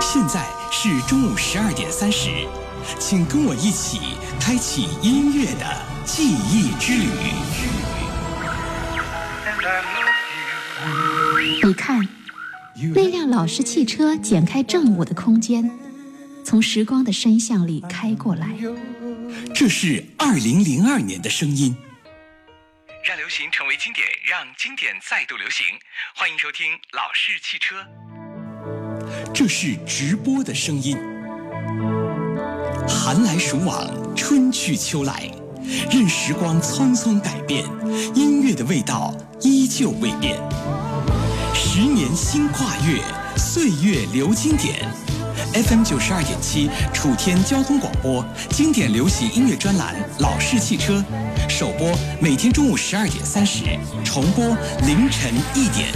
[0.00, 2.46] 现在是中午十二点三十，
[2.98, 5.64] 请跟我一起开启音乐的
[6.04, 7.08] 记忆之旅。
[11.64, 12.06] 你看，
[12.94, 15.70] 那辆老式汽车剪开正午的空间，
[16.44, 18.48] 从时光的深巷里开过来。
[19.54, 21.76] 这是二零零二年的声音。
[23.02, 25.66] 让流行成为经典，让经典再度流行。
[26.14, 27.82] 欢迎收听《老式汽车》。
[29.34, 30.96] 这是直播的声音。
[32.86, 35.28] 寒来暑往，春去秋来，
[35.90, 37.64] 任时光匆匆改变，
[38.14, 40.38] 音乐的味道依旧未变。
[41.52, 43.02] 十年新跨越，
[43.36, 44.88] 岁月留经典。
[45.52, 51.04] FM 九十二点七，楚天交通广播，经典流行音乐专栏《老式汽车》，
[51.50, 53.64] 首播每天中午十二点三十，
[54.04, 54.44] 重播
[54.86, 55.88] 凌晨一点。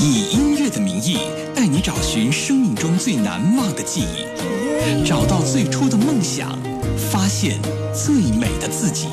[0.00, 0.37] 以音乐
[0.78, 1.18] 名义，
[1.54, 6.58] 带你找寻生命中最难忘的记忆，找到最初的梦想，
[6.96, 7.58] 发现
[7.92, 9.06] 最美的自己。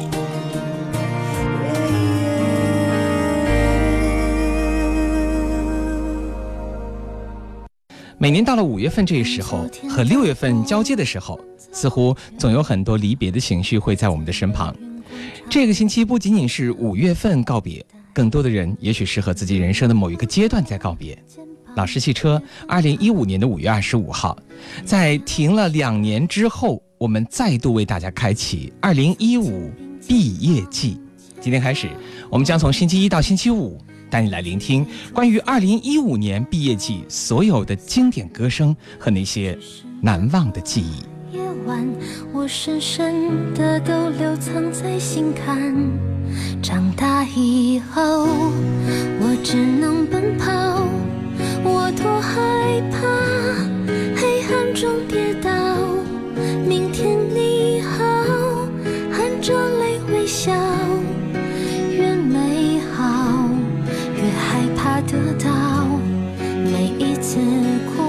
[8.18, 11.40] 每年到了五月份这个时候，和六月份交接的时候，
[11.72, 14.74] 似乎总有很多离别的情绪会在我们的身旁。
[15.50, 21.16] 这个星期不仅仅是五月份告别，更多的人也许是和自己人生的某一个阶段在告别。
[21.76, 24.38] 老式汽车，二零一五年的五月二十五号，
[24.84, 29.72] 在停了两年之后，我们再度为大家开启二零一五
[30.08, 31.00] 毕业季。
[31.40, 31.90] 今天开始，
[32.30, 33.78] 我们将从星期一到星期五。
[34.08, 39.58] 带你来聆听关于二零一五年毕业季所有的经典歌声和那些
[40.00, 41.36] 难忘的记忆。
[41.36, 41.86] 夜晚，
[42.32, 45.74] 我深深的都留藏在心坎。
[46.62, 48.28] 长大以后，
[49.20, 50.54] 我只能奔跑，
[51.86, 52.98] 我多害怕
[54.20, 55.52] 黑暗中跌倒。
[56.68, 58.04] 明天你好，
[59.12, 60.52] 含着泪微笑。
[61.92, 63.48] 越美好，
[64.16, 65.86] 越害怕得到
[66.74, 67.38] 每一次
[67.96, 68.02] 哭，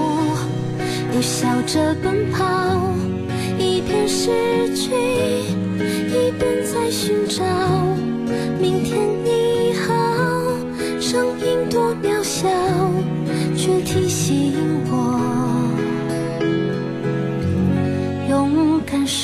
[1.13, 2.81] 又笑着奔跑，
[3.59, 7.45] 一边失去，一边在寻找。
[8.59, 8.96] 明天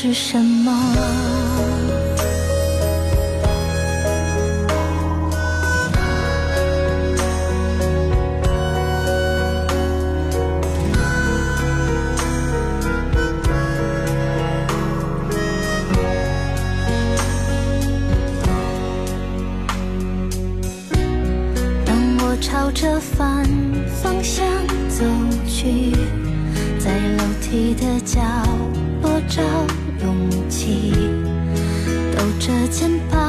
[0.04, 0.70] 是什么。
[21.86, 23.46] 当我朝着反
[24.04, 24.46] 方向
[24.90, 25.06] 走
[25.48, 25.92] 去，
[26.78, 28.20] 在楼梯的角
[29.02, 29.42] 落找
[30.04, 30.92] 勇气，
[32.12, 33.23] 抖着肩膀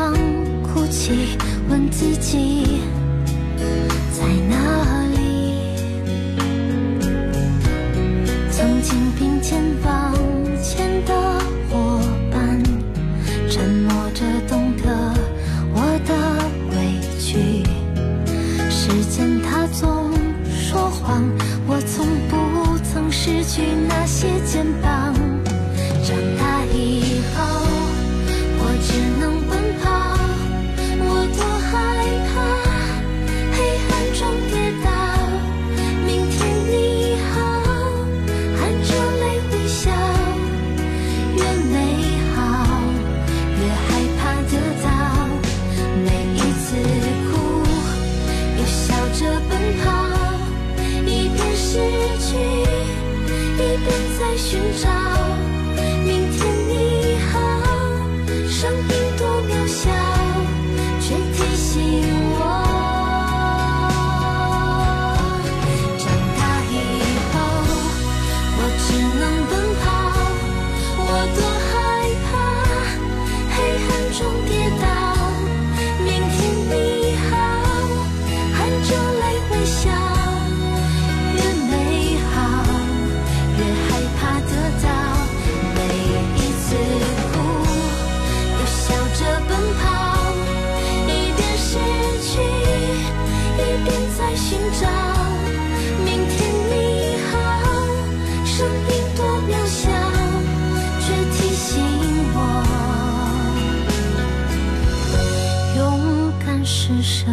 [107.26, 107.32] 这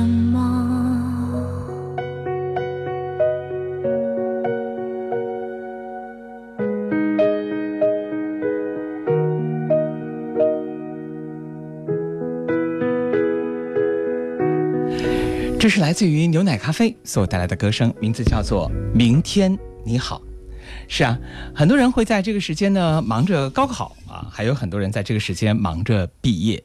[15.70, 20.22] 是来自于牛奶咖啡所带来的歌声名字叫做明天你好。
[20.88, 21.20] 是啊
[21.54, 26.64] 很多人会在这个时间呢忙着高考啊还有很多人在这个时间忙着毕业。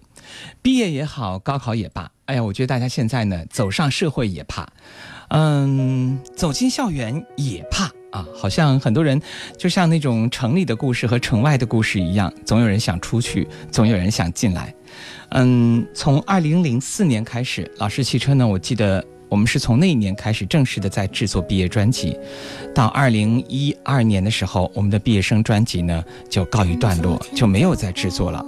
[0.63, 4.67] 毕业也好，高考也罢，哎呀，我觉得大家现在呢走上社会也怕，
[5.29, 8.27] 嗯，走进校园也怕啊。
[8.35, 9.21] 好像很多人
[9.57, 14.75] 就像那种城里的故事和城外的故事一样，总有人想出去，总有人想进来。
[15.31, 22.17] 嗯，从二零零四年开始，老式汽车呢，我记得我们是从那一年开始正式的在制作毕业专辑，
[22.73, 28.45] 到二零一二年的时候，我们的毕业生专辑呢就告一段落，就没有再制作了。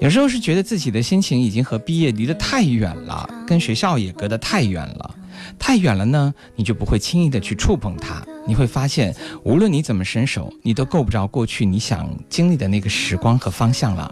[0.00, 5.14] 有时候是觉得自己的心情已经和毕业离得太远了，跟学校也隔得太远了，
[5.58, 8.22] 太远了呢，你就不会轻易的去触碰它。
[8.46, 9.14] 你会发现，
[9.44, 14.10] 无论你怎么伸手，你都够不着过去你想经历的那个时光和方向了。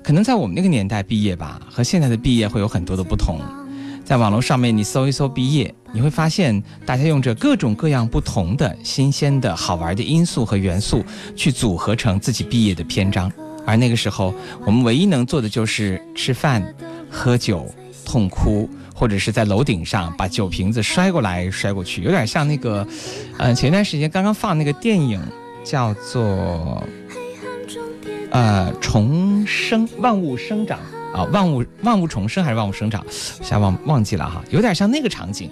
[0.00, 3.40] 可能在我们那个年代毕业吧，和现在的毕业会有很多的不同。
[4.04, 11.04] 在网络上面，你搜一搜毕业，你会发现大家用着各种各样不同的新鲜的好玩的因素和元素
[11.34, 13.30] 去组合成自己毕业的篇章。
[13.66, 14.34] 而那个时候，
[14.66, 16.62] 我们唯一能做的就是吃饭、
[17.10, 17.72] 喝酒、
[18.04, 22.86] 痛哭，或者是在楼顶上把酒瓶子摔过来摔过去，有点像那个，
[23.38, 25.20] 呃，前段时间刚刚放那个电影
[25.64, 26.82] 叫做。
[28.32, 30.78] 呃，重生，万物生长
[31.12, 33.04] 啊，万物万物重生还是万物生长？
[33.40, 35.50] 一下忘忘记了哈，有点像那个场景。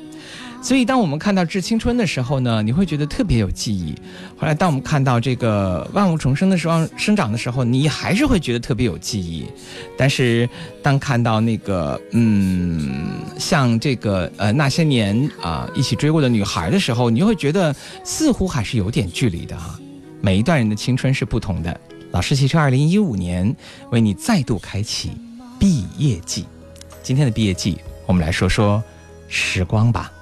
[0.61, 3.95] 所以，当我们看到《致青春》的时候呢，你会觉得特别有记忆。
[4.37, 9.47] 后来，当我们看到这个万物重生的时候，生长的时候，你还是会觉得特别有记忆。
[9.97, 10.49] 但是，
[10.83, 17.75] 当看到那个嗯，像这个呃那些年啊一起追过的女孩的时候，你就会觉得
[18.05, 19.79] 似乎还是有点距离的哈。
[20.21, 21.81] 每一段人的青春是不同的。
[22.11, 23.55] 老师汽车二零一五年
[23.91, 25.13] 为你再度开启
[25.59, 26.45] 毕业季。
[27.03, 28.83] 今天的毕业季，我们来说说
[29.29, 30.13] 时光吧。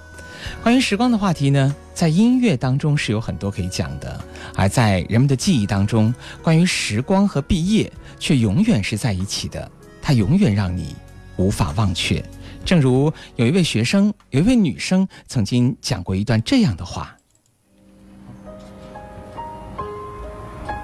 [0.62, 4.20] 关于时光的话题呢，在音乐当中是有很多可以讲的，
[4.54, 6.12] 而在人们的记忆当中，
[6.42, 9.70] 关于时光和毕业却永远是在一起的，
[10.02, 10.96] 它永远让你
[11.36, 12.24] 无法忘却。
[12.64, 17.16] 正如有一位学生，有一位女生曾经讲过一段这样的话。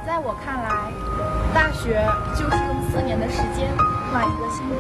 [0.06, 0.92] 在我看来，
[1.52, 3.76] 大学就是用四年的时间
[4.12, 4.74] 换一个心底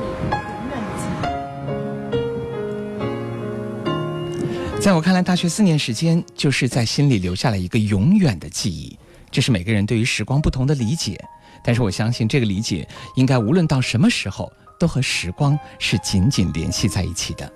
[4.82, 8.98] 在我看来，大学四年时间就是在心里留下了一个永远的记忆。
[9.30, 11.24] 这是每个人对于时光不同的理解，
[11.62, 14.50] 但是我相信这个理解应该无论到什么时候
[14.80, 17.48] 都和时光是紧紧联系在一起的。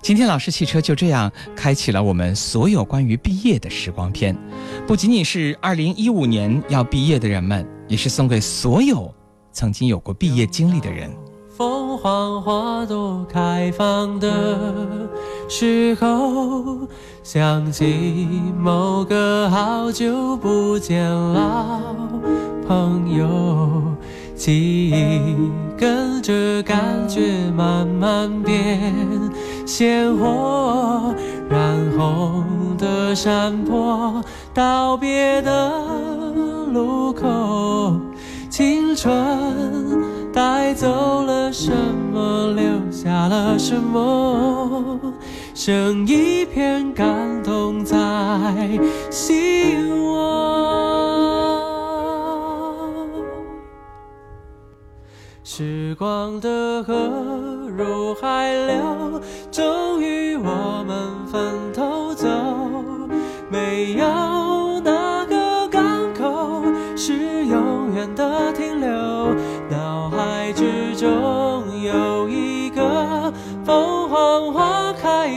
[0.00, 4.34] 今天老师汽车就这样开启了我们所有关于毕业的时光片，
[4.86, 7.68] 不仅仅是二零一五年要毕业的人们。
[7.88, 9.14] 也是送给所有
[9.52, 11.10] 曾经有过毕业经历的人。
[11.56, 15.08] 凤凰花朵开放的
[15.48, 16.86] 时候，
[17.22, 18.28] 想起
[18.58, 21.80] 某个好久不见老
[22.68, 23.80] 朋友，
[24.36, 26.78] 记忆跟着感
[27.08, 28.92] 觉慢慢变
[29.66, 31.14] 鲜活，
[31.48, 31.58] 染
[31.96, 32.44] 红
[32.76, 35.72] 的山坡，道别的。
[36.70, 37.98] 路口，
[38.50, 39.10] 青春
[40.30, 41.72] 带走了什
[42.12, 42.62] 么，留
[42.92, 45.00] 下了什么？
[45.60, 47.96] 剩一片感动在
[49.10, 50.30] 心窝。
[55.42, 56.94] 时光的河
[57.76, 62.28] 入海流，终于我们分头走，
[63.50, 65.82] 没有哪个港
[66.14, 66.62] 口
[66.96, 68.08] 是永远。
[68.14, 68.77] 的停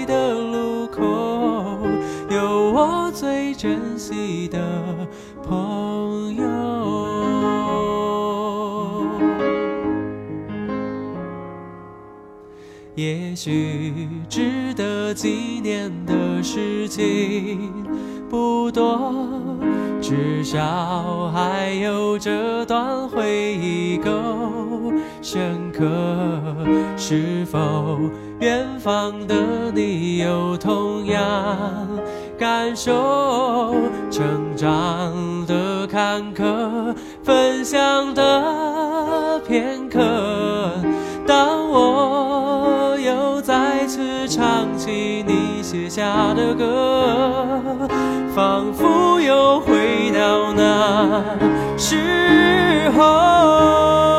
[0.05, 1.01] 的路口，
[2.29, 4.59] 有我最珍惜的
[5.43, 6.45] 朋友。
[12.95, 13.93] 也许
[14.29, 17.71] 值得纪念的事情
[18.31, 19.11] 不多。
[20.01, 24.09] 至少还有这段回忆够
[25.21, 25.85] 深刻。
[26.95, 27.99] 是否
[28.39, 29.35] 远方的
[29.73, 31.19] 你有同样
[32.39, 33.75] 感受？
[34.09, 35.13] 成长
[35.45, 39.99] 的坎坷，分享的片刻。
[41.27, 47.87] 当我又再次唱起你写下的歌，
[48.33, 51.21] 仿佛又回到那
[51.77, 54.10] 时候。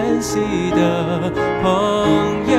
[0.00, 0.38] 珍惜
[0.70, 1.30] 的
[1.62, 1.68] 朋
[2.50, 2.56] 友。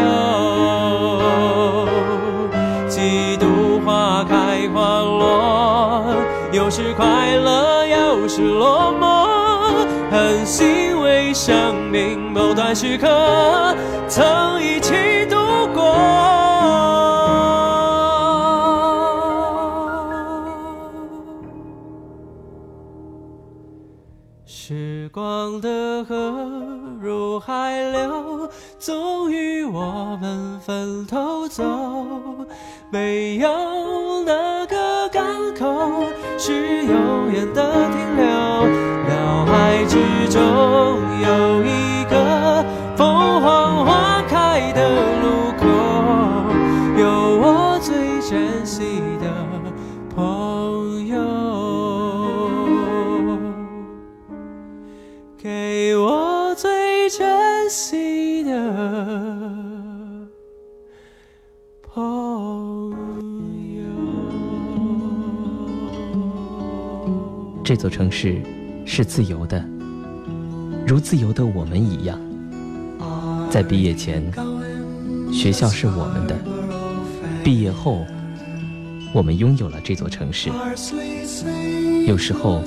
[2.88, 6.14] 几度花开花落，
[6.52, 13.76] 有时快乐，有时落寞，很欣慰生命某段时刻
[14.08, 15.21] 曾一起
[24.46, 26.16] 时光的河
[27.00, 31.64] 入海流，终于我们分头走。
[32.92, 35.24] 没有哪个港
[35.56, 36.04] 口
[36.38, 38.26] 是永远的停留。
[39.08, 39.96] 脑海之
[40.30, 40.42] 中
[41.22, 41.51] 有
[67.72, 68.36] 这座城市
[68.86, 69.64] 是自由的，
[70.86, 72.20] 如自由的我们一样。
[73.50, 74.22] 在毕业前，
[75.32, 76.36] 学校是我们的；
[77.46, 78.06] 毕业后，
[79.14, 80.50] 我们拥有了这座城市。
[82.06, 82.62] 有时候，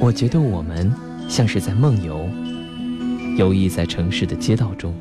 [0.00, 0.92] 我觉得我们
[1.28, 2.28] 像是在梦游，
[3.38, 4.92] 游弋在城市的街道中，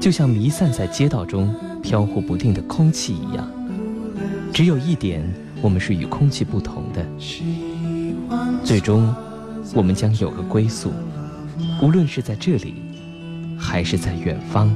[0.00, 3.46] 就像弥散在街道中飘忽不定的空气一样。
[4.54, 5.22] 只有一点，
[5.60, 7.06] 我们是与空气不同的。
[8.64, 9.14] 最终，
[9.74, 10.92] 我们将有个归宿，
[11.80, 12.74] 无论是在这里，
[13.58, 14.70] 还是在远方，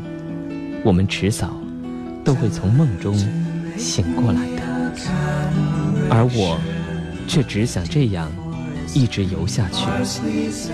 [0.84, 1.50] 我们迟早
[2.24, 3.14] 都会从梦中
[3.76, 4.62] 醒过来的。
[6.10, 6.58] 而我，
[7.28, 8.30] 却只想这样
[8.94, 9.86] 一直游下去，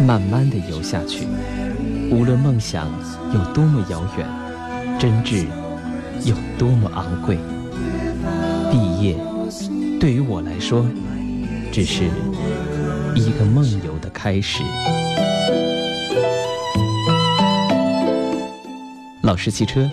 [0.05, 1.27] 慢慢的游下去。
[2.11, 2.89] 无论梦想
[3.35, 4.27] 有多么遥远，
[4.99, 5.47] 真挚
[6.25, 7.37] 有多么昂贵，
[8.71, 9.17] 毕业
[10.01, 10.87] 对于我来说，
[11.71, 12.09] 只是
[13.19, 14.63] 一个梦游的开始。
[19.23, 19.91] 老师汽车，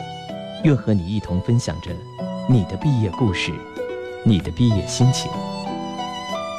[0.63, 1.89] 愿和你一同分享着
[2.47, 3.51] 你的毕业故事，
[4.23, 5.29] 你的毕业心情，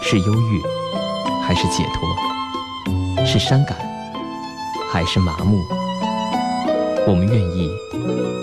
[0.02, 0.60] 是忧郁，
[1.42, 3.24] 还是解脱？
[3.24, 3.78] 是伤感，
[4.92, 5.62] 还是麻木？
[7.06, 7.70] 我们愿意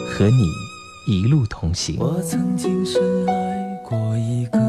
[0.08, 0.50] 和你
[1.06, 1.98] 一路同行。
[2.00, 4.60] 我曾经深爱过一个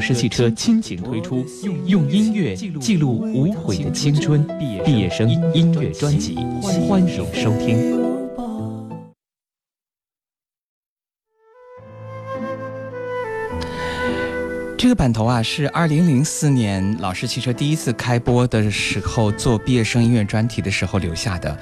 [0.00, 1.44] 老式汽车亲情推出，
[1.84, 4.42] 用音乐记录无悔的青春。
[4.82, 6.36] 毕业生音乐专辑，
[6.88, 7.76] 欢迎收听。
[14.78, 21.54] 这个版头啊，是二零零四年老式汽车第一次开播的时候做毕业生音乐专题的时候留下的，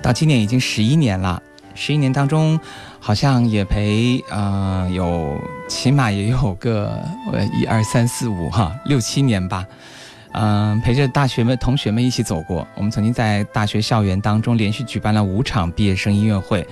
[0.00, 1.42] 到今年已经十一年了。
[1.74, 2.58] 十一年当中，
[3.00, 5.36] 好像也陪呃有
[5.68, 6.98] 起码也有个
[7.32, 9.66] 呃一二三四五哈六七年吧，
[10.32, 12.66] 嗯、陪着大学们同学们一起走过。
[12.74, 16.66] 我们曾经在大学校园当中连续举办了五场毕业生音乐会，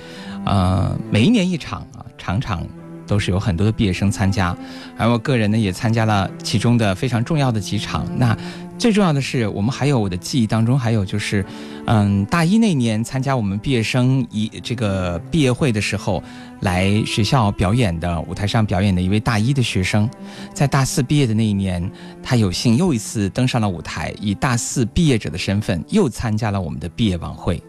[0.44, 2.66] 呃，每一年一场啊，场场。
[3.04, 4.56] 都是有很多的毕业生参加，
[4.96, 8.06] 而我个人呢也参加了其中的非常重要的几场。
[8.16, 8.34] 那
[8.82, 11.46] 最重要的是，我们还有我的记忆当中还有就是，
[11.86, 16.20] 嗯，大一那年参加我们毕业生一这个毕业会的时候，
[16.62, 20.10] 来学校表演的舞台上表演的一位大一的学生，
[20.52, 21.88] 在大四毕业的那一年，
[22.24, 27.62] 他有幸又一次登上了舞台，以大四毕业者的身份又参加了我们的毕业晚会。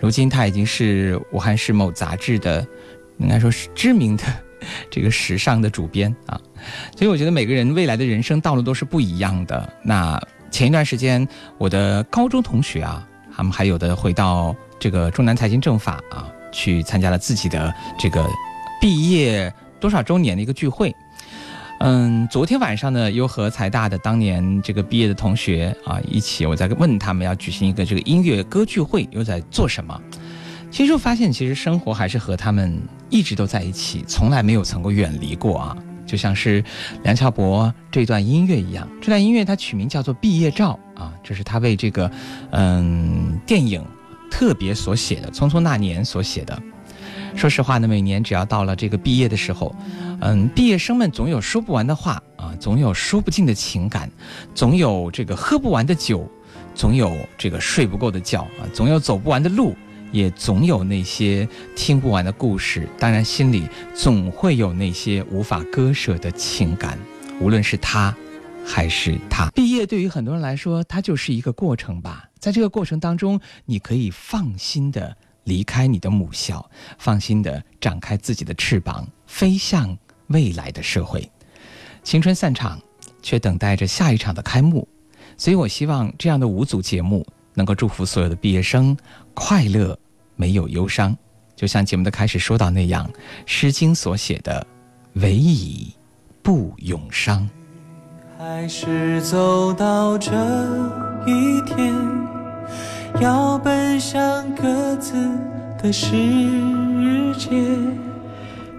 [0.00, 2.66] 如今他已经是武汉市某杂志的，
[3.18, 4.24] 应该说是知名的。
[4.90, 6.40] 这个时尚的主编啊，
[6.96, 9.70] 所以我觉得每个人未来的人生道路都是不一样的。
[9.82, 10.18] 那
[10.54, 11.26] 前一段时间，
[11.58, 18.24] 我的高中同学啊，他们还有的回到这个中南财经政法啊，去参加了自己的这个
[18.80, 20.94] 毕业多少周年的一个聚会。
[21.80, 30.00] 嗯，昨天晚上呢，又和财大的当年这个毕业的同学啊一起，我在问他们要举行一个这个音乐歌聚会，又在做什么。
[30.70, 32.80] 其实我发现，其实生活还是和他们
[33.10, 35.76] 一直都在一起，从来没有曾过远离过啊。
[36.06, 36.62] 就像是
[37.02, 42.10] 梁翘柏这段音乐一样，这段音乐它取名叫做《毕业照》啊，这是他为这个
[42.50, 43.84] 嗯电影
[44.30, 46.60] 特别所写的，《匆匆那年》所写的。
[47.34, 49.74] 说实话呢，每年只要到了这个毕业的时候，
[50.20, 54.08] 嗯，毕业生们总有说不完的话啊，总有说不尽的情感，
[54.54, 56.30] 总有这个喝不完的酒，
[56.74, 59.74] 总有这个睡不够的觉啊，总有走不完的路。
[60.14, 66.96] 也总有那些听不完的故事，当然心里总会有那些无法割舍的情感，
[67.40, 68.16] 无论是他，
[68.64, 69.50] 还是他。
[69.50, 72.30] 毕业对于很多人来说，它就是一个过程吧。
[72.38, 81.28] 在这个过程当中，你可以放心的离开你的母校，放心的展开自己的翅膀，飞向未来的社会。
[82.04, 82.80] 青春散场，
[83.20, 84.86] 却等待着下一场的开幕。
[85.36, 88.96] 所以我希望这样的五组节目能够祝福所有的毕业生
[89.34, 89.98] 快乐。
[90.36, 91.16] 没有忧伤，
[91.54, 93.08] 就像节目的开始说到那样，
[93.46, 94.66] 《诗经》所写的
[95.14, 95.94] “唯以
[96.42, 97.48] 不永伤”。
[98.36, 100.32] 还是走到这
[101.26, 101.94] 一天，
[103.20, 105.14] 要奔向各自
[105.80, 106.10] 的世
[107.38, 107.50] 界，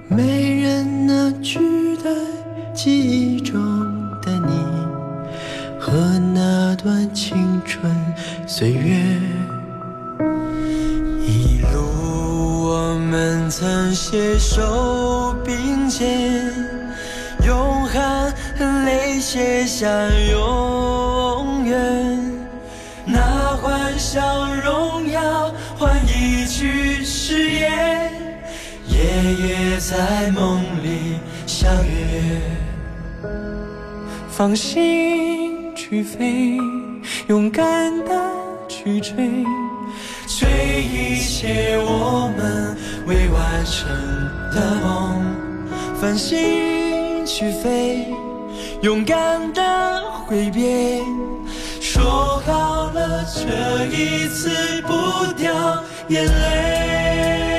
[0.09, 1.59] 没人能取
[1.97, 2.11] 代
[2.73, 3.57] 记忆中
[4.21, 4.53] 的你
[5.79, 7.95] 和那段青春
[8.45, 9.17] 岁月。
[13.15, 16.51] 们曾携手并肩，
[17.45, 19.87] 用汗和泪写下
[20.31, 22.19] 永远。
[23.05, 28.11] 那欢笑荣耀换一句誓言，
[28.89, 28.99] 夜
[29.47, 31.17] 夜在梦里
[31.47, 32.41] 相约。
[34.29, 36.57] 放心去飞，
[37.29, 38.11] 勇敢的
[38.67, 39.45] 去追。
[40.27, 43.87] 追一切我们未完成
[44.51, 45.23] 的梦，
[45.99, 48.07] 繁星去飞，
[48.81, 50.99] 勇敢的挥别。
[51.79, 57.54] 说好了，这一次不掉眼泪。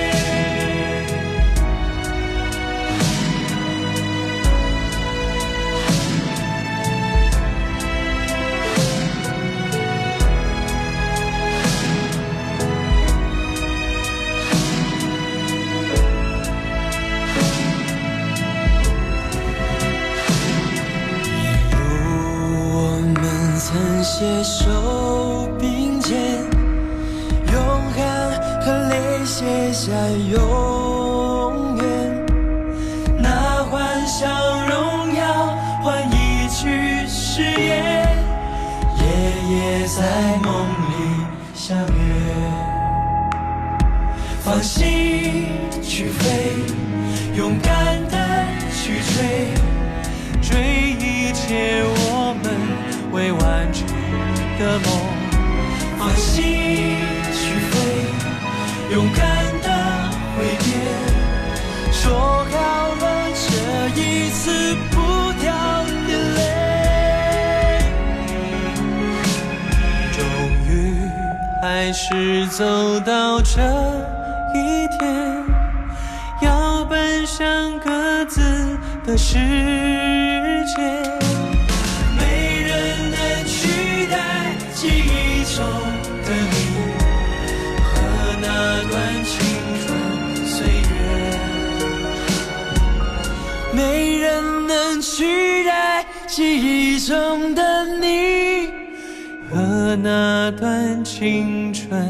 [101.37, 102.03] 青春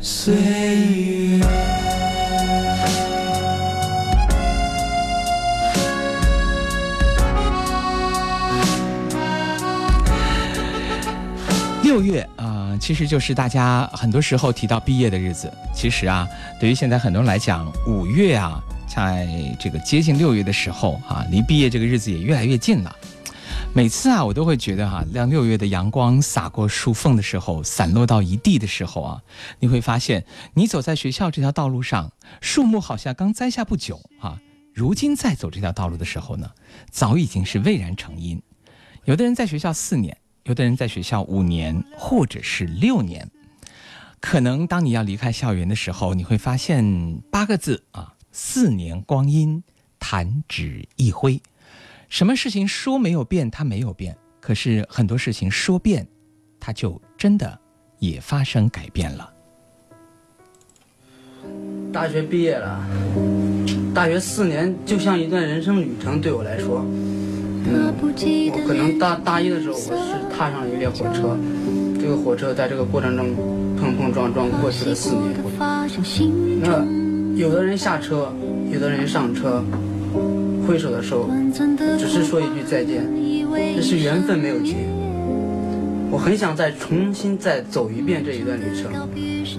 [0.00, 1.46] 岁月。
[11.84, 15.48] 六月啊，其实就是大家很多时候提到毕业的日子。
[15.72, 16.26] 其实啊，
[16.58, 19.28] 对于现在很多人来讲，五月啊，在
[19.60, 22.96] 这个接近六月的时候啊，离毕业这个日子也越来越近了。
[23.74, 29.22] 每次啊，我都会觉得哈，当六月的阳光洒过树缝的时候，散落到一地的时候啊，
[29.60, 34.38] 你会发现，你走在学校这条道路上，树木好像刚栽下不久啊，
[34.74, 36.50] 如今再走这条道路的时候呢，
[36.90, 38.42] 早已经是蔚然成荫。
[39.04, 40.16] 有的人在学校四年。
[40.44, 43.30] 有的人在学校五年或者是六年，
[44.18, 49.62] 可能当你要离开校园的时候，你会发现八个字啊：四年光阴，
[50.00, 51.40] 弹指一挥。
[52.12, 56.06] 什么事情说没有变，它没有变；可是很多事情说变，
[56.60, 57.58] 它就真的
[58.00, 59.32] 也发生改变了。
[61.90, 62.86] 大学毕业了，
[63.94, 66.84] 大学四年就像一段人生旅程，对我来说。
[67.64, 67.94] 嗯，
[68.52, 71.34] 我可能大大一的时候，我是踏上了一列火车，
[71.98, 73.34] 这个火车在这个过程中
[73.80, 75.34] 碰碰撞撞过去了四年。
[76.60, 76.84] 那
[77.34, 78.30] 有的人下车，
[78.70, 79.64] 有的人上车，
[80.66, 81.28] 挥手的时候
[81.98, 83.04] 只是说一句再见，
[83.76, 84.76] 这是缘分没有结。
[86.10, 88.92] 我很想再重新再走一遍这一段旅程，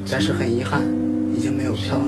[0.09, 0.81] 但是很遗憾，
[1.35, 2.05] 已经没有票了。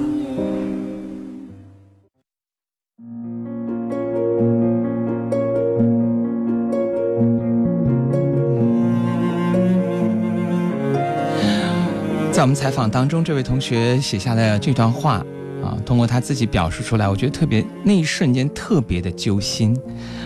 [12.31, 15.25] 在我们采访当中，这位同学写下了这段话
[15.65, 19.75] 啊，通过他自己表述出来，我觉得特别那一瞬间特别的揪心。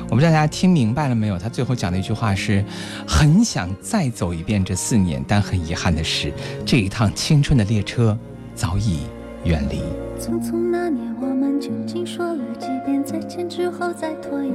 [0.10, 1.38] 我不知道大家听明白了没有？
[1.40, 2.64] 他最后讲的一句话是：
[3.08, 6.34] 很想再走一遍这四年，但很遗憾的是，
[6.66, 8.18] 这一趟青春的列车
[8.54, 9.00] 早已
[9.46, 9.82] 远离。
[10.20, 14.54] 匆匆那年，我们究竟说了几遍再见之后再拖延？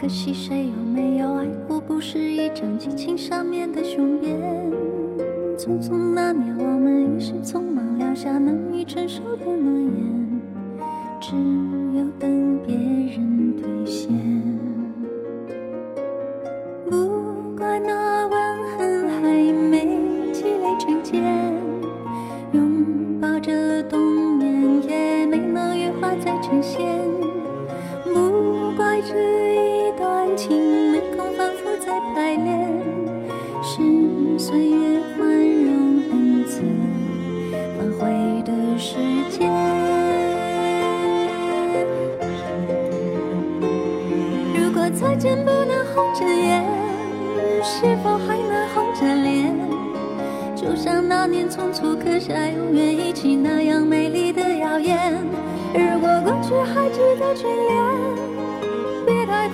[0.00, 1.80] 可惜谁有没有爱过？
[1.80, 4.36] 不是一张激情上面的雄辩。
[5.58, 7.71] 匆匆那年，我们一时匆忙
[8.02, 10.40] 撂下难以承受的诺言，
[11.20, 11.36] 只
[11.96, 14.31] 有等别人兑现。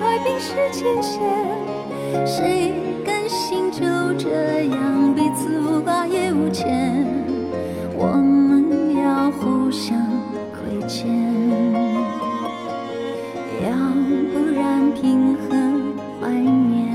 [0.09, 1.21] 爱冰释前嫌。
[2.25, 2.73] 谁
[3.05, 3.81] 甘心就
[4.17, 7.05] 这样彼此无挂也无牵？
[7.95, 9.95] 我们要互相
[10.51, 11.07] 亏欠，
[13.61, 13.69] 要
[14.33, 15.55] 不然凭何
[16.19, 16.89] 怀念？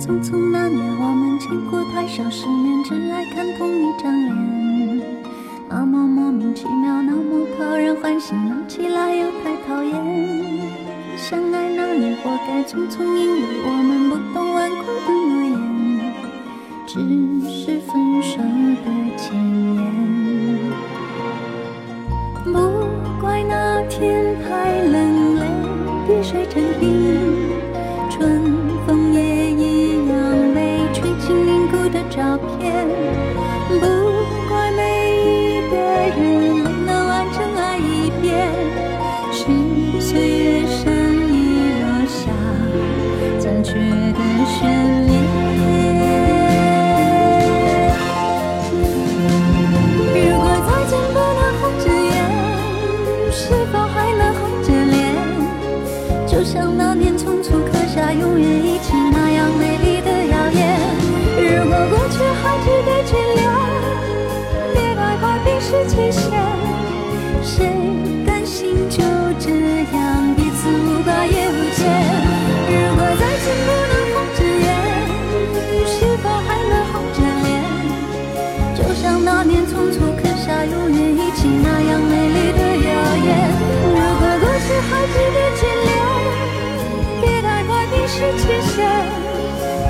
[0.00, 4.49] 匆匆那年，我们见过太少世面，只爱看同一张脸。
[12.70, 13.29] 匆匆，因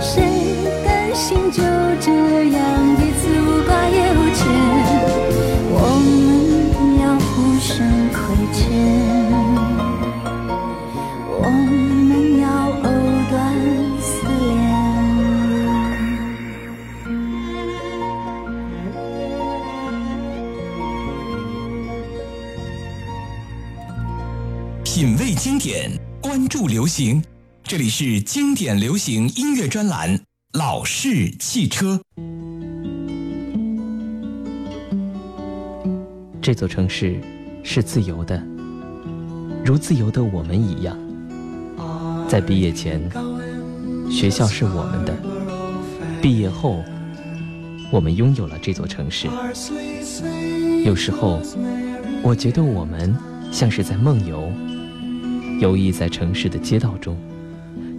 [0.00, 0.22] 谁
[0.84, 1.62] 甘心就
[2.00, 2.10] 这
[2.50, 4.40] 样彼此无挂也无牵？
[5.72, 6.08] 我们
[7.00, 7.28] 要互
[7.60, 7.70] 相
[8.10, 8.18] 亏
[8.52, 8.60] 欠，
[11.38, 12.44] 我们要
[12.82, 12.84] 藕
[13.30, 13.32] 断
[14.00, 14.48] 丝连。
[24.82, 25.90] 品味经典，
[26.20, 27.22] 关注流行，
[27.70, 30.18] 这里是经典流行音乐专栏
[30.58, 32.00] 《老式汽车》。
[36.42, 37.20] 这座城市
[37.62, 38.42] 是自由的，
[39.64, 40.98] 如自由的我们一样。
[42.28, 43.00] 在毕业前，
[44.10, 45.14] 学校是我们的；
[46.20, 46.82] 毕业后，
[47.92, 49.28] 我们拥有了这座城市。
[50.84, 51.40] 有时候，
[52.20, 53.14] 我觉得我们
[53.52, 54.50] 像是在梦游，
[55.60, 57.16] 游弋在城市的街道中，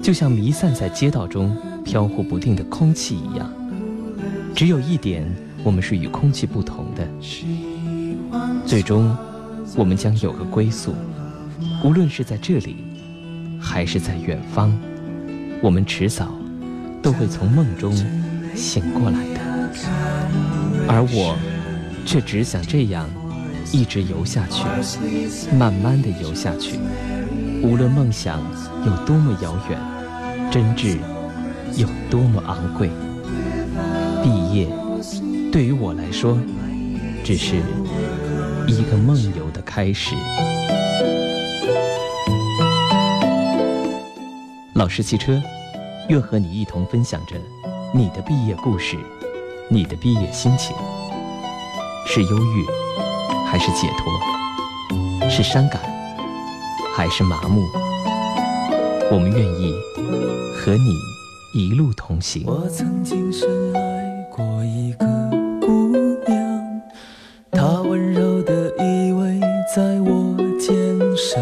[0.01, 3.51] 就像弥散在街道中飘忽不定的空气一样。
[4.55, 5.23] 只有一点，
[5.63, 7.07] 我们是与空气不同的。
[8.65, 9.15] 最终，
[9.75, 10.95] 我们将有个归宿，
[11.83, 12.77] 无论是在这里，
[13.59, 14.75] 还是在远方，
[15.61, 16.31] 我们迟早
[17.01, 17.93] 都会从梦中
[18.55, 19.39] 醒过来的。
[20.87, 21.37] 而我，
[22.05, 23.07] 却只想这样
[23.71, 24.65] 一直游下去，
[25.55, 26.79] 慢慢的游下去，
[27.61, 28.41] 无论梦想
[28.85, 29.79] 有多么遥远，
[30.51, 30.97] 真挚
[31.77, 32.89] 有多么昂贵，
[34.21, 34.67] 毕业
[35.49, 36.37] 对于我来说，
[37.23, 37.55] 只是
[38.67, 40.13] 一个梦游的开始。
[44.73, 45.41] 老师汽车，
[46.09, 47.37] 愿和你一同分享着
[47.93, 48.97] 你的毕业故事，
[49.69, 50.75] 你的毕业心情，
[52.05, 52.65] 是忧郁
[53.47, 55.29] 还是解脱？
[55.29, 55.81] 是伤感
[56.93, 57.63] 还是麻木？
[59.09, 59.73] 我们愿意
[60.63, 60.95] 和你
[61.55, 62.43] 一路同行。
[62.45, 65.07] 我曾经深爱过一个
[65.59, 65.97] 姑
[66.27, 66.81] 娘，
[67.49, 69.41] 她温柔的依偎
[69.75, 70.77] 在我肩
[71.17, 71.41] 上。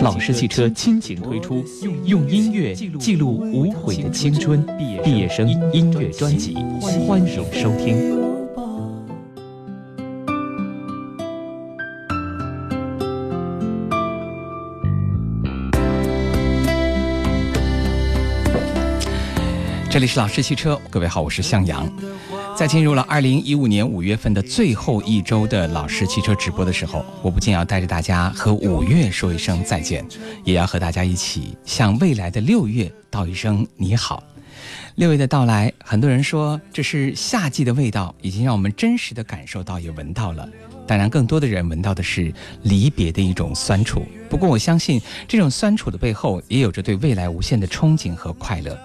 [0.00, 1.64] 老式汽车亲情推出，
[2.04, 4.64] 用音乐记录无悔的青春。
[5.02, 8.19] 毕业生音乐专辑，欢迎收听。
[19.90, 21.92] 这里是老式汽车，各位好，我是向阳。
[22.56, 30.06] 在进入了二零一五年五月份的最后一周的老式汽车直播的时候，我不仅要带着大家和五月说一声再见，
[30.44, 34.22] 也要和大家一起向未来的六月道一声你好。
[34.94, 40.48] 六月的到来，很多人说这是夏季的味道，已经让我们真实的感受到，也闻到了。
[40.86, 44.04] 当然，更多的人闻到的是离别的一种酸楚。
[44.28, 48.78] 不过，我相信这种酸楚的背后，也有着对未来无限的憧憬和快乐。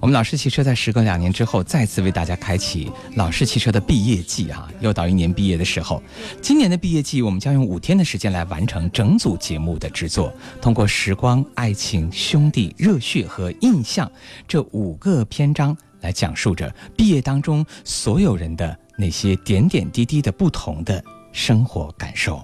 [0.00, 4.68] 我们老式汽车在时隔两年之后，再次为大家开启老式汽车的毕业季啊！
[4.80, 6.02] 又到一年毕业的时候，
[6.40, 14.10] 今年的毕业季，我们将用五天的时间来完成整组节目的制作，通过时光、爱情、兄弟、热血和印象
[14.48, 22.42] 这五个篇章来讲述着毕业当中所有人的那些点点滴滴的不同的生活感受。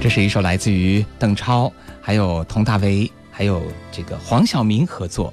[0.00, 5.32] 这是一首来自于邓超、还有佟大为、还有这个黄晓明合作。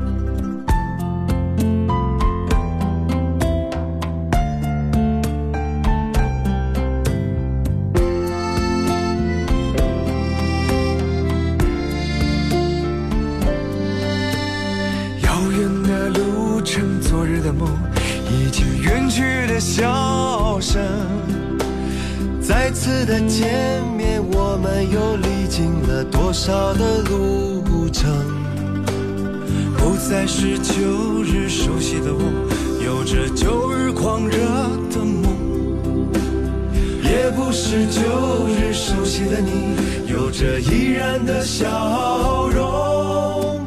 [19.61, 20.81] 笑声，
[22.41, 28.09] 再次的见面，我们又历经了多少的路程？
[29.77, 32.19] 不再是旧日熟悉的我，
[32.83, 34.35] 有着旧日狂热
[34.89, 35.29] 的梦；
[37.03, 38.01] 也不是旧
[38.47, 39.75] 日熟悉的你，
[40.11, 43.63] 有着依然的笑容。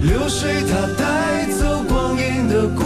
[0.00, 2.85] 流水它带走光阴的故，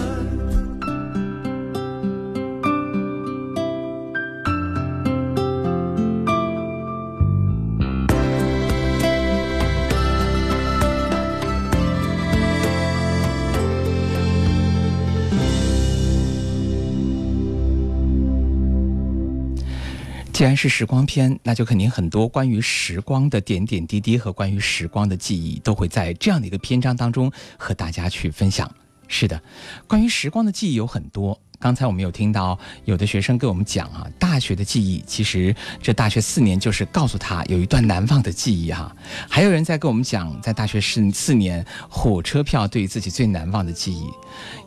[20.41, 28.67] 既然是时光片，那就肯定很多关于时光的点点滴滴和关于时光的记忆，都会在这样的一个篇章当中和大家去分享。
[29.07, 29.39] 是的，
[29.85, 38.95] 关于时光的记忆有很多，刚才我们有听到有的学生跟我们讲啊，大学的记忆，其实这大学四年就是告诉他有一段难忘的记忆哈。
[39.29, 44.09] 还有人在跟我们讲，在大学四四年火车票对于自己最难忘的记忆。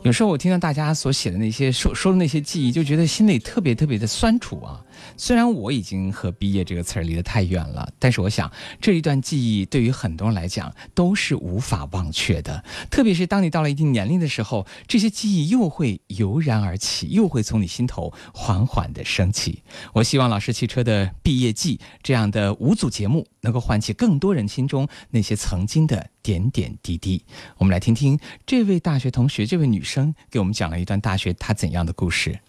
[0.03, 4.79] 有时候我听到大家所写的那些说说的那些记忆，就觉得心里特别特别的酸楚啊。
[5.17, 12.63] 虽然我已经和毕业这个词儿离得太远了，但是我想这一段记忆对于很多人来讲都是无法忘却的。
[12.89, 19.63] 特别是当你到了一定年龄的时候，这些记忆又会油然而起，又会从你心头缓缓地升起。
[19.93, 27.23] 我希望老师汽车的毕业季这样的五组节目，能够唤起更多人心中那些曾经的点点滴滴。
[27.57, 32.39] 我们来听听这位大学同学，这位女生给我们讲了一段大学她怎样的故事。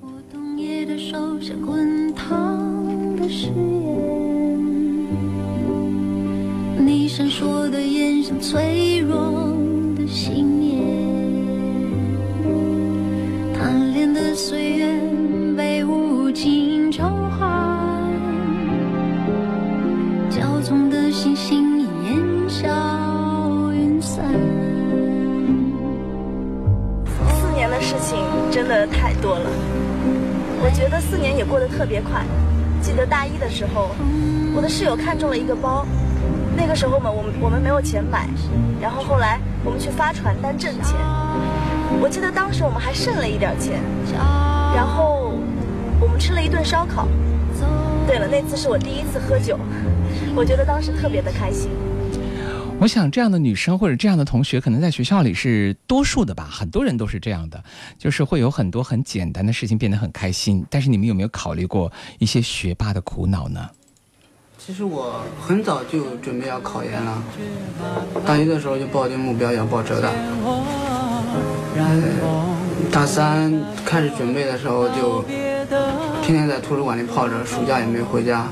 [0.00, 2.58] 我冬夜的手像滚烫
[3.16, 4.66] 的誓言，
[6.84, 9.16] 你闪烁的眼像脆弱
[9.96, 10.82] 的信念，
[13.54, 15.00] 贪恋的岁月
[15.56, 18.02] 被无尽召唤，
[20.28, 21.88] 骄纵的星星烟
[22.48, 22.68] 消
[23.72, 24.24] 云散。
[27.06, 28.18] 四年的事情
[28.50, 29.48] 真的太多了。
[30.68, 32.22] 我觉得四年也过得特别快。
[32.82, 33.88] 记得大一的时候，
[34.54, 35.86] 我的室友看中了一个包，
[36.54, 38.28] 那个时候嘛，我们我们没有钱买，
[38.78, 40.94] 然后后来我们去发传单挣钱。
[42.02, 43.80] 我记得当时我们还剩了一点钱，
[44.76, 45.32] 然后
[45.98, 47.08] 我们吃了一顿烧烤。
[48.06, 49.58] 对了，那次是我第一次喝酒，
[50.36, 51.70] 我觉得当时特别的开心。
[52.80, 56.48] 我想这样的女生或者这样的同学，可能在学校里是多数的吧。
[56.48, 57.62] 很多人都是这样的，
[57.98, 60.64] 就是会有很多很简单的事情变得很开心。
[60.70, 63.68] 但是你们有没有考虑过一些学霸的苦恼呢？
[64.56, 67.22] 其实我很早就准备要考研了，
[68.24, 70.12] 大一的时候就抱定目标要报浙大。
[72.92, 73.52] 大三
[73.84, 75.22] 开始准备的时候就
[76.22, 78.46] 天天在图书馆里泡着，暑假也没回家。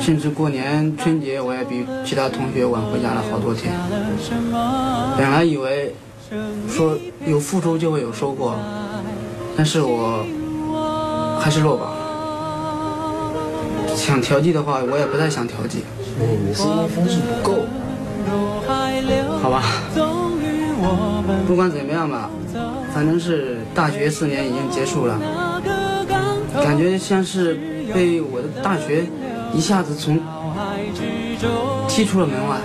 [0.00, 3.72] 甚至过年春节，我也比其他同学晚回家了好多天。
[5.16, 5.94] 本来以为
[6.68, 8.54] 说有付出就会有收获，
[9.56, 10.24] 但是我
[11.40, 11.98] 还是落榜了。
[13.96, 15.84] 想调剂的话，我也不太想调剂。
[16.46, 17.66] 你是因为分数不够？
[19.42, 19.62] 好吧。
[21.46, 22.30] 不管怎么样吧，
[22.94, 25.18] 反正是大学四年已经结束了，
[26.62, 27.58] 感觉像是
[27.94, 29.06] 被我的大学。
[29.54, 30.20] 一下子从
[31.88, 32.58] 踢出了门外，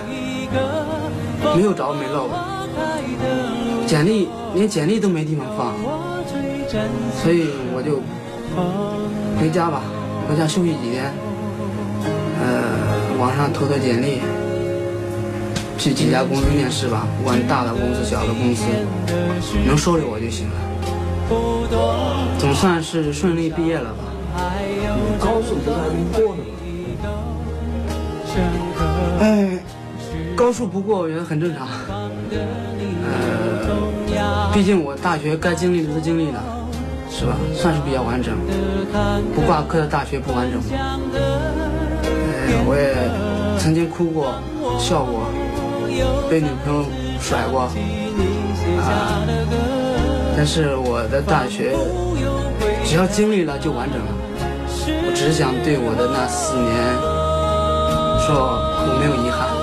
[1.56, 2.28] 没有着没落，
[3.86, 5.72] 简历连简历都没地方放，
[7.22, 8.02] 所以我就
[9.40, 9.80] 回家吧，
[10.28, 11.10] 回家休息几天，
[12.38, 14.20] 呃，网上投投简历，
[15.78, 18.66] 去几家公司面试吧，不管大的公司小的公司，
[19.66, 20.56] 能收留我就行了，
[22.38, 24.03] 总算是顺利毕业了吧。
[25.18, 26.50] 高数不是还没过呢吗？
[29.20, 29.58] 哎，
[30.34, 31.68] 高数不过我觉得很正常。
[33.06, 36.42] 呃，毕竟我大学该经历的都经历了，
[37.10, 37.36] 是吧？
[37.54, 38.34] 算是比较完整。
[39.34, 40.60] 不挂科的大学不完整。
[42.46, 42.94] 哎，我也
[43.58, 44.34] 曾经哭过、
[44.78, 45.28] 笑过，
[46.28, 46.84] 被女朋友
[47.20, 47.70] 甩过。
[48.80, 49.22] 啊，
[50.36, 51.76] 但是我的大学
[52.84, 54.06] 只要经历了就完整了。
[55.24, 56.70] 只想对我的那四年。
[58.20, 59.53] 说我没有遗憾。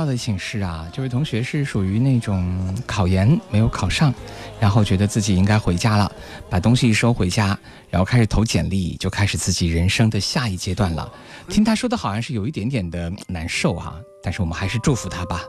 [0.00, 0.88] 到的寝室啊！
[0.94, 4.14] 这位同学是属于那种考研没有考上。
[4.58, 6.10] 然后觉得自己应该回家了，
[6.48, 7.58] 把东西一收回家，
[7.90, 11.10] 然后开始投简历，就开始自己人生的下一阶段了。
[11.48, 15.42] 听他说的好像是有一点点的难受哈，但是我们还是祝福他吧。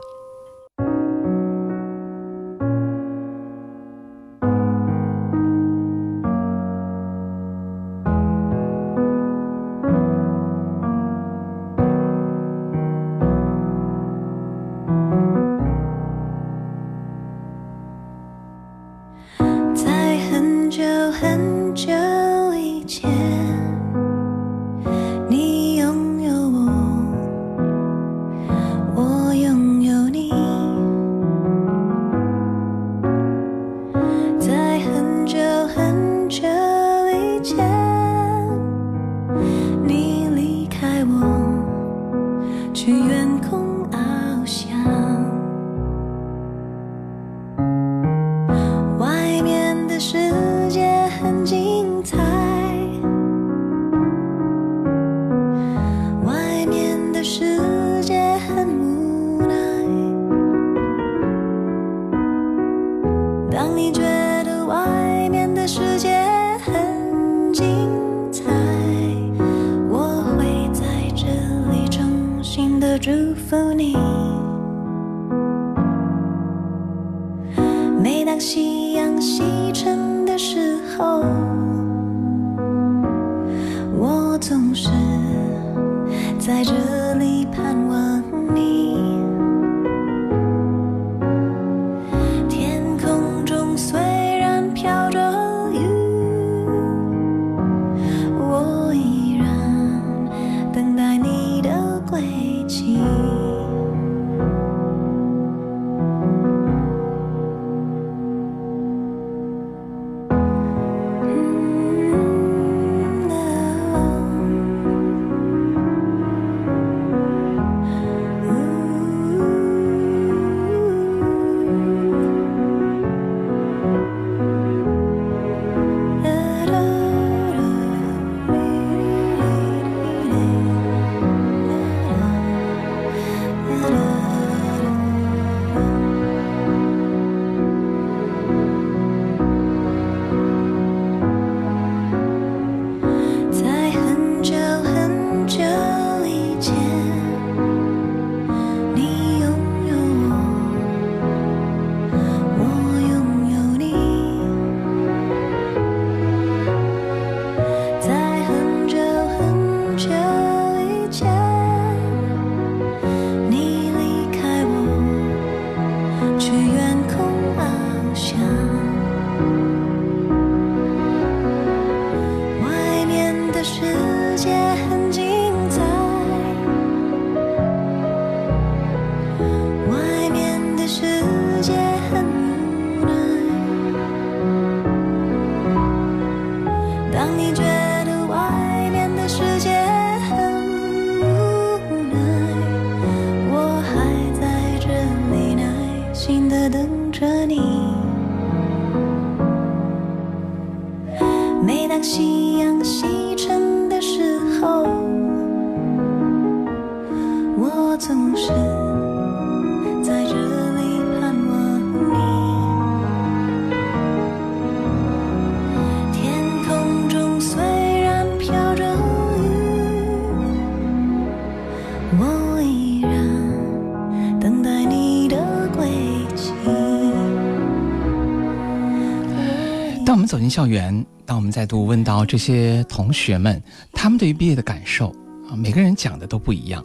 [230.48, 233.62] 校园，当我们再度问到这些同学们
[233.92, 235.08] 他们对于毕业的感受
[235.48, 236.84] 啊，每个人讲的都不一样。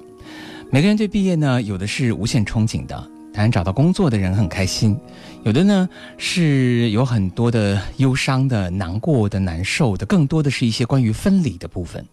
[0.71, 2.95] 每个人对毕业呢，有的是无限憧憬的，
[3.33, 4.95] 当然找到工作的人很开心；
[5.43, 5.87] 有的呢
[6.17, 12.05] 是有很多的忧伤的、难过的、难受的，更多的是一些关于分离的部分。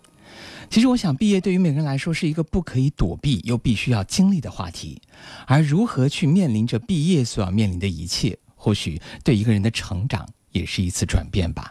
[0.70, 5.00] 其实，我想毕业对于每个人来说是一个不可以躲避又必须要经历的话题，
[5.46, 11.68] 而如何去面临着毕业所要面临的一切，或许对一个人的成长也是一次转变吧。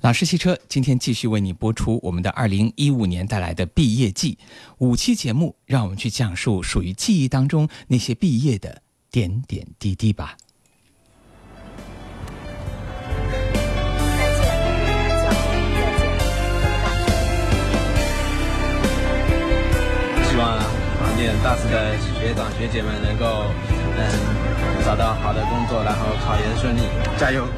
[0.00, 4.38] 老式汽车今天继续为你播出我们的二零一五年带来的毕业季
[4.78, 10.36] 五期节目，让我们去讲述属于记忆当中那些毕业的点点滴滴吧。
[20.30, 20.58] 希望
[20.98, 23.50] 广电大四的学长学姐们能够
[23.98, 26.82] 嗯找到好的工作，然后考研顺利，
[27.18, 27.48] 加油！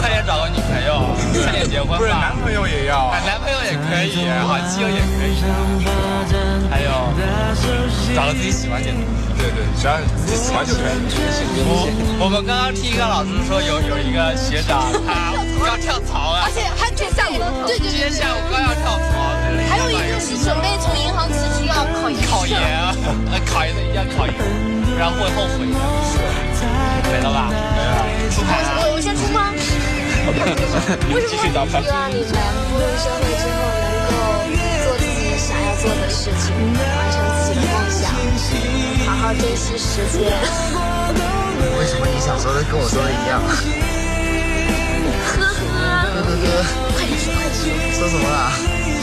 [0.00, 1.98] 快点找个女朋友，快点结婚吧。
[1.98, 5.36] 不是男朋友也要啊男朋友也可以，好基友也可以。
[6.70, 6.90] 还有
[8.14, 9.00] 找个自己喜欢点的。
[9.36, 10.86] 对对，只要自己喜欢就可以。
[11.66, 11.86] 我
[12.22, 15.34] 我们刚刚听一个老师说有有一个学长他
[15.66, 19.34] 要跳槽了，而且还准下午，对对今天下午刚要跳槽，
[19.68, 22.18] 还有一个是准备从银行辞职要考研。
[22.26, 22.94] 考研啊，
[23.30, 25.76] 呃考研的一定要考研，不然会后悔的。
[27.12, 27.50] 没了吧？
[28.46, 29.52] 我我先出吗？
[30.24, 31.60] 为什么？
[31.64, 32.32] 希望你们
[32.70, 34.12] 步入社会之后能够
[34.82, 36.82] 做自己想要做的事情，完
[37.12, 38.02] 成自己的梦想，
[39.06, 40.32] 好好珍惜时间。
[41.78, 43.40] 为什么你想说的跟我说的一样？
[45.28, 45.62] 呵呵。
[46.08, 46.46] 呵呵呵。
[46.96, 47.62] 快点说，快点说。
[47.94, 48.52] 说什么了？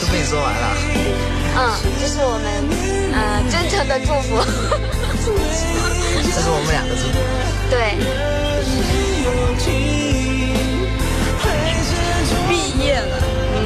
[0.01, 0.65] 都被你说完了。
[1.53, 1.59] 嗯，
[1.99, 2.45] 这是我们
[3.13, 4.41] 呃真诚的祝福。
[5.21, 7.15] 这是我们两个祝福。
[7.69, 8.50] 对。
[12.49, 12.53] 毕
[12.83, 13.17] 业了，
[13.55, 13.57] 嗯，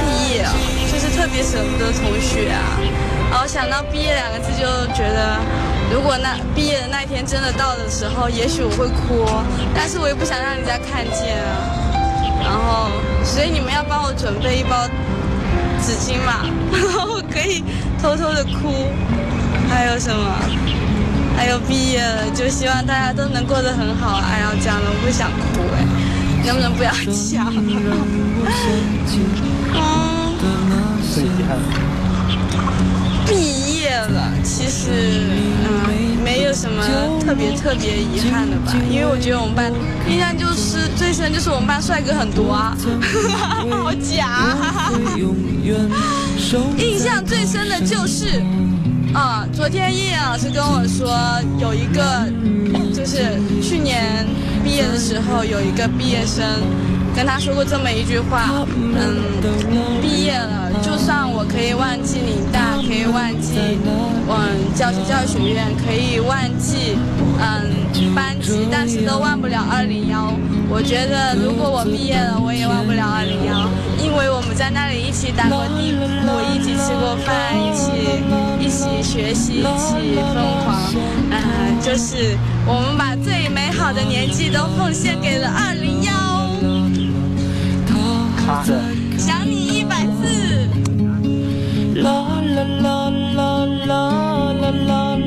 [0.00, 0.52] 毕业啊，
[0.90, 2.78] 就是特别舍不得同学啊。
[3.30, 5.38] 然后想到毕业两个字，就觉得
[5.92, 9.26] 如果那毕业的那一天真的到的时候，也许我会哭，
[9.74, 11.48] 但是我又不想让人家看见啊。
[12.42, 12.88] 然后，
[13.24, 14.86] 所以你们要帮我准备一包
[15.82, 17.64] 纸巾嘛， 然后可以
[18.00, 18.86] 偷偷的哭。
[19.68, 20.38] 还有什么？
[21.36, 24.16] 还还有毕业了，就希望大家都能过得很好。
[24.16, 25.86] 哎呀，讲了我不想哭哎，
[26.44, 27.46] 能不能不要笑？
[33.28, 35.22] 毕业了，其实
[35.62, 36.82] 嗯，没有什么
[37.24, 39.72] 特别特别遗憾的吧，因为我觉得我们班
[40.08, 42.76] 印象就是最深就是我们班帅哥很多啊，
[43.70, 44.56] 好假。
[46.76, 48.42] 印象最深的就是，
[49.16, 51.08] 啊，昨天叶老师跟我说
[51.58, 52.28] 有一个，
[52.92, 54.26] 就是去年
[54.62, 56.44] 毕业的时候有一个毕业生。
[57.16, 58.44] 跟他说过这么一句话，
[58.76, 59.16] 嗯，
[60.02, 63.56] 毕业了，就算我可以忘记林大，可以忘记，
[64.28, 66.98] 嗯，教师教育学院，可以忘记，
[67.40, 70.30] 嗯，班级，但是都忘不了二零幺。
[70.68, 73.64] 我觉得如果我毕业了，我也忘不了二零幺，
[73.96, 76.04] 因为我们在那里一起打过地铺，
[76.52, 78.20] 一起吃过饭，一起
[78.66, 80.74] 一起学习，一起疯狂，
[81.30, 81.38] 哎，
[81.80, 82.36] 就是
[82.66, 86.12] 我们把最美好的年纪都奉献给了二零幺。
[88.44, 88.64] 哈，
[89.16, 90.66] 想你一百次。
[92.02, 92.10] 啦
[92.56, 93.92] 啦啦啦啦
[94.60, 95.25] 啦啦。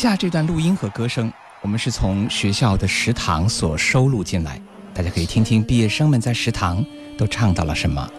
[0.00, 1.30] 下这段录音和歌声，
[1.60, 4.58] 我们是从学校的食堂所收录进来。
[4.94, 6.82] 大家可以听听毕业生们在食堂
[7.18, 8.10] 都唱到了什么。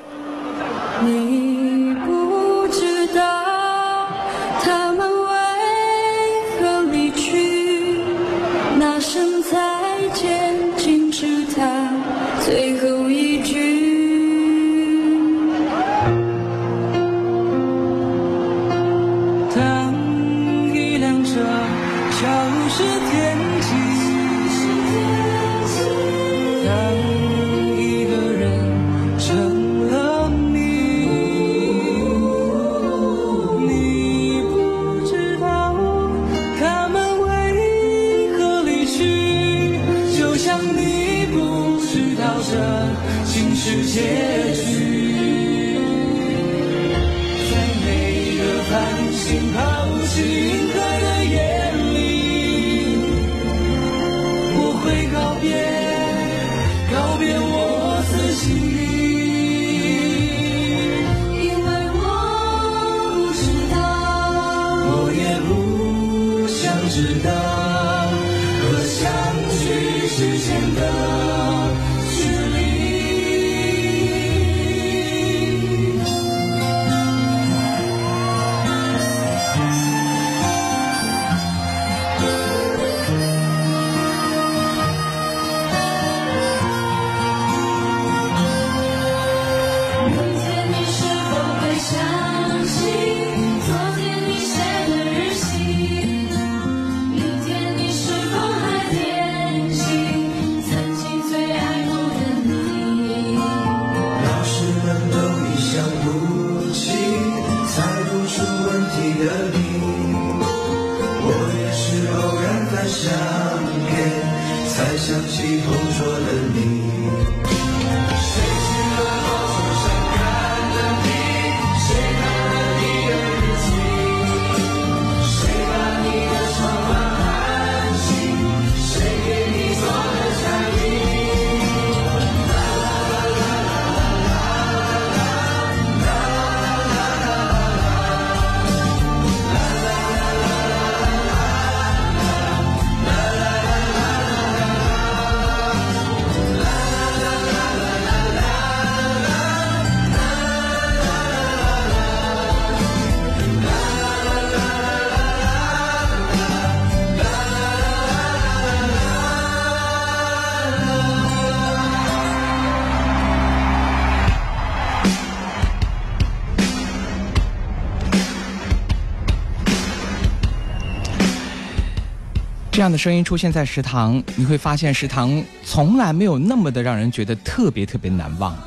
[172.82, 178.58] 这样的声音出现在食堂，你会发现食堂从来没有那么的让人觉得特别特别难忘。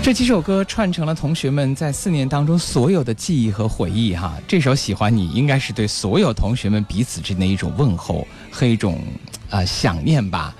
[0.00, 4.14] 这几首歌串成了同学们在四年当中所有的记忆和回忆。
[4.14, 9.02] 哈，这首《喜欢你》应该是对所有同学们彼此之间的一种问候和一种
[9.50, 10.54] 啊想念吧。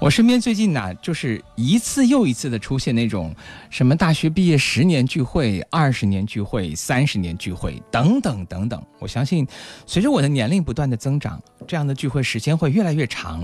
[0.00, 3.34] 我身边最近呢，就是一次又一次的出现那种
[3.68, 8.82] 什么大学毕业十年聚会、二十年聚会、三十年聚会等等等等。
[8.98, 9.46] 我相信，
[9.84, 11.38] 随着我的年龄不断的增长，
[11.68, 13.42] 这样的聚会时间会越来越长。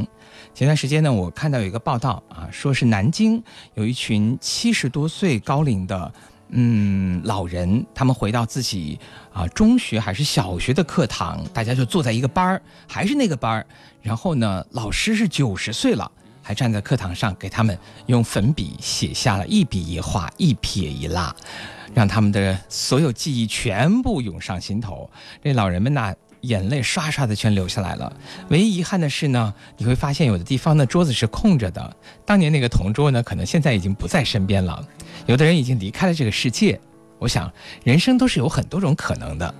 [0.55, 3.43] 前段时间呢，我看到有一个报道啊，说是南京
[3.75, 6.11] 有一群七十多岁高龄的
[6.49, 8.99] 嗯老人，他们回到自己
[9.31, 13.67] 啊中学还是小学的课堂，大家就坐在一个班儿，还是那个班儿，
[14.01, 16.11] 然后呢，老师是九十岁了。
[16.47, 17.77] 还站在课堂上给他们
[18.07, 21.35] 用粉笔写下了一笔一画、一撇一捺，
[21.93, 25.11] 让他们的所有记忆全部涌上心头。
[25.43, 28.17] 这老人们呐，眼泪刷刷的全流下来了。
[28.51, 34.87] 唯一遗憾的是呢，你会发现有的地方呢桌子是空着的，当年那个同桌呢，可能现在已经不在身边了。
[35.27, 36.81] 有的人已经离开了这个世界。
[37.19, 39.53] 我想，人生都是有很多种可能的。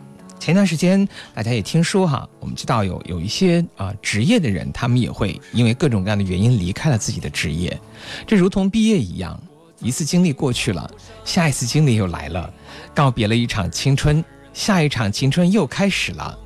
[0.47, 7.77] 前段时间，大家也听说哈，我们知道有有一些啊职业的人，他们也会因为各种各样的原因离开了自己的职业。
[8.29, 9.37] 这如同毕业一样，
[9.81, 10.89] 一次经历过去了，
[11.25, 12.49] 下一次经历又来了，
[12.95, 16.39] 告别了一场青春，下一场青春又开始了，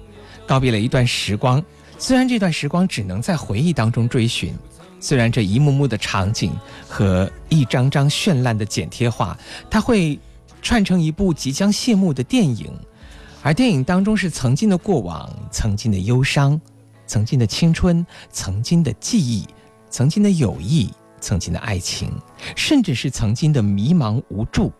[0.46, 1.62] 告别了一段时光。
[1.98, 4.54] 虽然这段时光只能在回忆当中追寻，
[4.98, 6.54] 虽然这一幕幕的场景
[6.88, 9.38] 和一张张绚烂的剪贴画，
[9.68, 10.18] 它会
[10.62, 12.72] 串成一部即将谢幕的电影。
[13.42, 16.60] 而电影当中是曾经的过往，曾经的忧伤，
[17.06, 19.46] 曾经的青春，曾经的记忆，
[19.88, 22.12] 曾经的友谊，曾经的爱情，
[22.54, 24.70] 甚至是曾经的迷茫无助。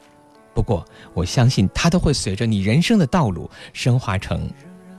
[0.55, 0.85] 不过，
[1.15, 4.47] 我相信它都会随着你人生的道路升华成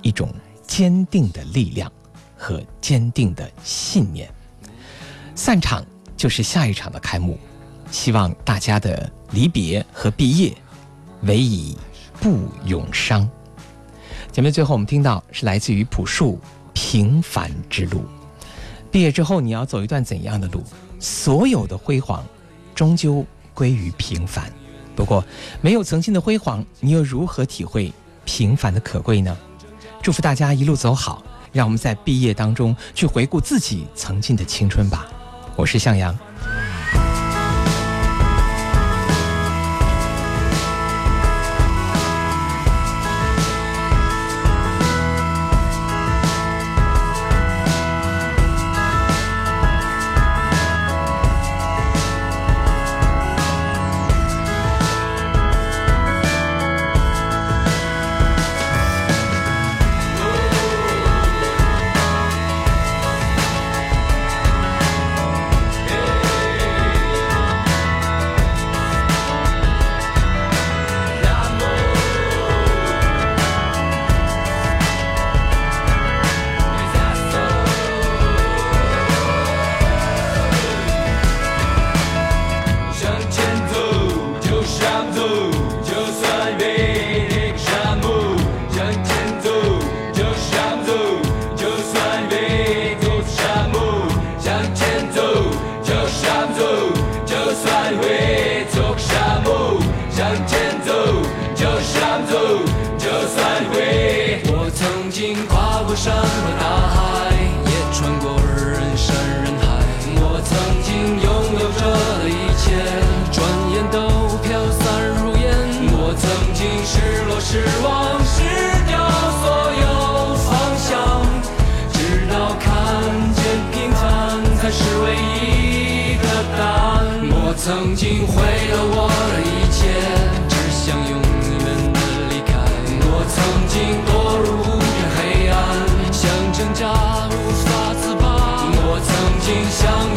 [0.02, 0.34] 一种
[0.66, 1.92] 坚定的力量
[2.36, 4.28] 和坚定的信念。
[5.36, 5.86] 散场
[6.18, 7.38] 就是下一场的开幕，
[7.92, 10.52] 希望大家的离别和毕业，
[11.22, 11.78] 唯以
[12.20, 13.30] 不永伤。
[14.32, 16.40] 前面最后，我们听到是来自于朴树
[16.72, 18.00] 《平凡之路》。
[18.90, 20.64] 毕业之后，你要走一段怎样的路？
[21.00, 22.24] 所有的辉煌，
[22.74, 24.50] 终究归于平凡。
[24.96, 25.22] 不过，
[25.60, 27.92] 没有曾经的辉煌，你又如何体会
[28.24, 29.38] 平凡的可贵呢？
[30.02, 31.22] 祝福大家一路走好，
[31.52, 35.08] 让我们在毕业当中去回顾自己曾经的青春吧。
[35.58, 36.18] 我是向阳。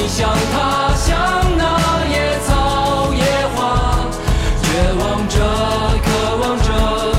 [0.04, 1.16] 你像他，像
[1.56, 3.24] 那野草野
[3.56, 4.04] 花，
[4.62, 5.40] 绝望着，
[6.04, 6.06] 渴
[6.42, 6.68] 望着，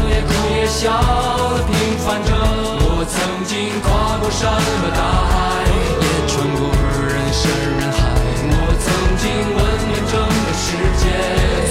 [0.08, 0.94] 也哭也笑
[1.66, 2.30] 平凡着。
[2.86, 3.90] 我曾经跨
[4.22, 5.66] 过山和大海，
[6.00, 6.70] 也穿过
[7.10, 7.98] 人山人海。
[8.54, 8.86] 我曾
[9.18, 9.60] 经问
[9.90, 10.54] 遍整个。
[10.54, 11.04] 世界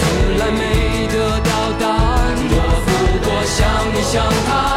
[0.00, 0.02] 从
[0.40, 1.48] 来没得到
[1.78, 2.90] 答案，我不
[3.22, 3.54] 过像
[3.94, 4.12] 你像
[4.48, 4.73] 他